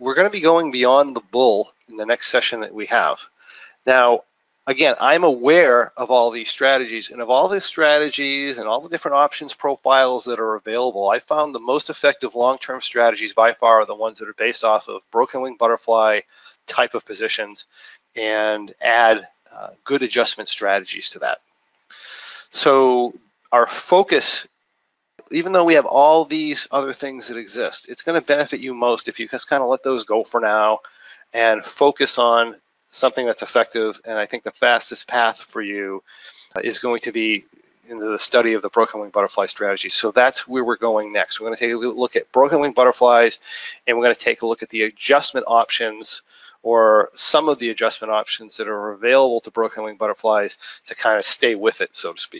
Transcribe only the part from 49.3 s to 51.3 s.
to broken wing butterflies to kind of